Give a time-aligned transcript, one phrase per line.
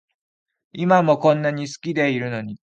[0.73, 2.57] 今もこんなに好きでいるのに